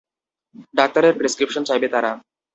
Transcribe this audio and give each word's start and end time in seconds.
ডাক্তারের 0.73 1.13
প্রেসক্রিপশন 1.19 1.63
চাইবে 1.69 1.87
তারা। 1.87 2.11